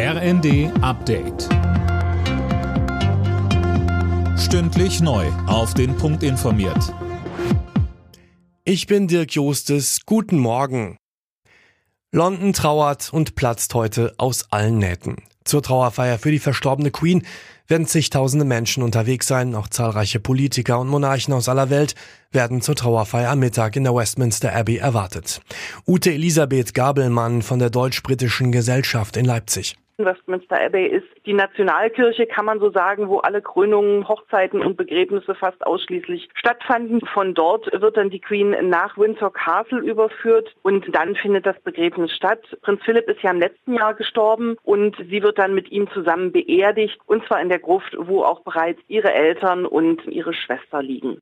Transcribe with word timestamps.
RND 0.00 0.70
Update. 0.80 1.48
Stündlich 4.38 5.00
neu. 5.00 5.26
Auf 5.48 5.74
den 5.74 5.96
Punkt 5.96 6.22
informiert. 6.22 6.94
Ich 8.62 8.86
bin 8.86 9.08
Dirk 9.08 9.32
Jostes. 9.32 10.02
Guten 10.06 10.38
Morgen. 10.38 10.98
London 12.12 12.52
trauert 12.52 13.12
und 13.12 13.34
platzt 13.34 13.74
heute 13.74 14.14
aus 14.18 14.52
allen 14.52 14.78
Nähten. 14.78 15.16
Zur 15.44 15.64
Trauerfeier 15.64 16.20
für 16.20 16.30
die 16.30 16.38
verstorbene 16.38 16.92
Queen 16.92 17.26
werden 17.66 17.88
zigtausende 17.88 18.44
Menschen 18.44 18.84
unterwegs 18.84 19.26
sein. 19.26 19.56
Auch 19.56 19.66
zahlreiche 19.66 20.20
Politiker 20.20 20.78
und 20.78 20.86
Monarchen 20.86 21.34
aus 21.34 21.48
aller 21.48 21.70
Welt 21.70 21.96
werden 22.30 22.60
zur 22.60 22.76
Trauerfeier 22.76 23.30
am 23.30 23.40
Mittag 23.40 23.74
in 23.74 23.82
der 23.82 23.96
Westminster 23.96 24.54
Abbey 24.54 24.76
erwartet. 24.76 25.40
Ute 25.88 26.12
Elisabeth 26.12 26.72
Gabelmann 26.72 27.42
von 27.42 27.58
der 27.58 27.70
Deutsch-Britischen 27.70 28.52
Gesellschaft 28.52 29.16
in 29.16 29.24
Leipzig. 29.24 29.76
Westminster 29.98 30.60
Abbey 30.60 30.86
ist 30.86 31.08
die 31.26 31.32
Nationalkirche, 31.32 32.26
kann 32.26 32.44
man 32.44 32.60
so 32.60 32.70
sagen, 32.70 33.08
wo 33.08 33.18
alle 33.18 33.42
Krönungen, 33.42 34.06
Hochzeiten 34.06 34.60
und 34.60 34.76
Begräbnisse 34.76 35.34
fast 35.34 35.66
ausschließlich 35.66 36.28
stattfanden. 36.34 37.00
Von 37.00 37.34
dort 37.34 37.66
wird 37.72 37.96
dann 37.96 38.10
die 38.10 38.20
Queen 38.20 38.54
nach 38.68 38.96
Windsor 38.96 39.32
Castle 39.32 39.80
überführt 39.80 40.54
und 40.62 40.86
dann 40.94 41.16
findet 41.16 41.46
das 41.46 41.58
Begräbnis 41.60 42.12
statt. 42.12 42.40
Prinz 42.62 42.80
Philipp 42.84 43.08
ist 43.08 43.22
ja 43.22 43.32
im 43.32 43.40
letzten 43.40 43.74
Jahr 43.74 43.94
gestorben 43.94 44.56
und 44.62 44.96
sie 44.96 45.22
wird 45.22 45.38
dann 45.38 45.54
mit 45.54 45.70
ihm 45.72 45.90
zusammen 45.90 46.30
beerdigt 46.30 46.98
und 47.06 47.26
zwar 47.26 47.40
in 47.40 47.48
der 47.48 47.58
Gruft, 47.58 47.96
wo 47.98 48.22
auch 48.22 48.42
bereits 48.42 48.80
ihre 48.86 49.12
Eltern 49.12 49.66
und 49.66 50.06
ihre 50.06 50.32
Schwester 50.32 50.80
liegen. 50.80 51.20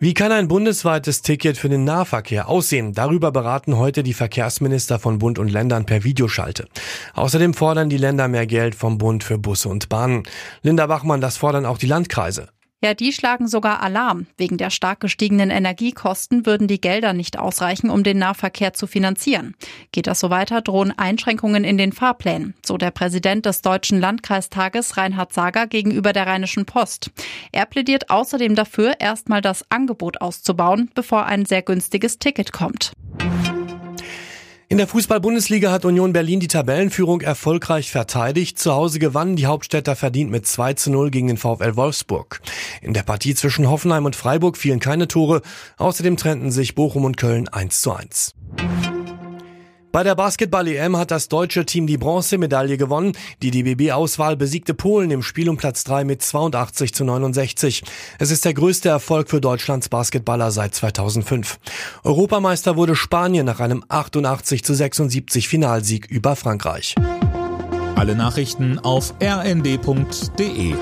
Wie 0.00 0.14
kann 0.14 0.30
ein 0.30 0.46
bundesweites 0.46 1.22
Ticket 1.22 1.58
für 1.58 1.68
den 1.68 1.82
Nahverkehr 1.82 2.48
aussehen? 2.48 2.92
Darüber 2.92 3.32
beraten 3.32 3.76
heute 3.78 4.04
die 4.04 4.14
Verkehrsminister 4.14 5.00
von 5.00 5.18
Bund 5.18 5.40
und 5.40 5.48
Ländern 5.48 5.86
per 5.86 6.04
Videoschalte. 6.04 6.68
Außerdem 7.14 7.52
fordern 7.52 7.90
die 7.90 7.96
Länder 7.96 8.28
mehr 8.28 8.46
Geld 8.46 8.76
vom 8.76 8.98
Bund 8.98 9.24
für 9.24 9.38
Busse 9.38 9.68
und 9.68 9.88
Bahnen. 9.88 10.22
Linda 10.62 10.86
Bachmann, 10.86 11.20
das 11.20 11.36
fordern 11.36 11.66
auch 11.66 11.78
die 11.78 11.88
Landkreise. 11.88 12.46
Ja, 12.80 12.94
die 12.94 13.12
schlagen 13.12 13.48
sogar 13.48 13.82
Alarm. 13.82 14.26
Wegen 14.36 14.56
der 14.56 14.70
stark 14.70 15.00
gestiegenen 15.00 15.50
Energiekosten 15.50 16.46
würden 16.46 16.68
die 16.68 16.80
Gelder 16.80 17.12
nicht 17.12 17.36
ausreichen, 17.36 17.90
um 17.90 18.04
den 18.04 18.18
Nahverkehr 18.18 18.72
zu 18.72 18.86
finanzieren. 18.86 19.56
Geht 19.90 20.06
das 20.06 20.20
so 20.20 20.30
weiter, 20.30 20.62
drohen 20.62 20.96
Einschränkungen 20.96 21.64
in 21.64 21.76
den 21.76 21.90
Fahrplänen, 21.90 22.54
so 22.64 22.76
der 22.76 22.92
Präsident 22.92 23.46
des 23.46 23.62
Deutschen 23.62 24.00
Landkreistages 24.00 24.96
Reinhard 24.96 25.32
Sager 25.32 25.66
gegenüber 25.66 26.12
der 26.12 26.28
Rheinischen 26.28 26.66
Post. 26.66 27.10
Er 27.50 27.66
plädiert 27.66 28.10
außerdem 28.10 28.54
dafür, 28.54 29.00
erstmal 29.00 29.40
das 29.40 29.64
Angebot 29.70 30.20
auszubauen, 30.20 30.88
bevor 30.94 31.26
ein 31.26 31.46
sehr 31.46 31.62
günstiges 31.62 32.20
Ticket 32.20 32.52
kommt. 32.52 32.92
In 34.70 34.76
der 34.76 34.86
Fußball-Bundesliga 34.86 35.72
hat 35.72 35.86
Union 35.86 36.12
Berlin 36.12 36.40
die 36.40 36.46
Tabellenführung 36.46 37.22
erfolgreich 37.22 37.90
verteidigt. 37.90 38.58
Zu 38.58 38.74
Hause 38.74 38.98
gewannen 38.98 39.34
die 39.34 39.46
Hauptstädter 39.46 39.96
verdient 39.96 40.30
mit 40.30 40.46
2 40.46 40.74
zu 40.74 40.90
0 40.90 41.10
gegen 41.10 41.28
den 41.28 41.38
VfL 41.38 41.74
Wolfsburg. 41.76 42.42
In 42.82 42.92
der 42.92 43.02
Partie 43.02 43.34
zwischen 43.34 43.70
Hoffenheim 43.70 44.04
und 44.04 44.14
Freiburg 44.14 44.58
fielen 44.58 44.78
keine 44.78 45.08
Tore. 45.08 45.40
Außerdem 45.78 46.18
trennten 46.18 46.50
sich 46.50 46.74
Bochum 46.74 47.06
und 47.06 47.16
Köln 47.16 47.48
1 47.48 47.80
zu 47.80 47.92
1. 47.92 48.34
Bei 49.90 50.02
der 50.02 50.14
Basketball-EM 50.14 50.98
hat 50.98 51.10
das 51.10 51.28
deutsche 51.28 51.64
Team 51.64 51.86
die 51.86 51.96
Bronzemedaille 51.96 52.76
gewonnen. 52.76 53.12
Die 53.40 53.50
DBB-Auswahl 53.50 54.36
besiegte 54.36 54.74
Polen 54.74 55.10
im 55.10 55.22
Spiel 55.22 55.48
um 55.48 55.56
Platz 55.56 55.82
3 55.84 56.04
mit 56.04 56.20
82 56.20 56.92
zu 56.92 57.04
69. 57.04 57.84
Es 58.18 58.30
ist 58.30 58.44
der 58.44 58.52
größte 58.52 58.90
Erfolg 58.90 59.30
für 59.30 59.40
Deutschlands 59.40 59.88
Basketballer 59.88 60.50
seit 60.50 60.74
2005. 60.74 61.58
Europameister 62.04 62.76
wurde 62.76 62.96
Spanien 62.96 63.46
nach 63.46 63.60
einem 63.60 63.82
88 63.88 64.62
zu 64.62 64.74
76 64.74 65.48
Finalsieg 65.48 66.06
über 66.10 66.36
Frankreich. 66.36 66.94
Alle 67.96 68.14
Nachrichten 68.14 68.78
auf 68.78 69.14
rnd.de 69.22 70.74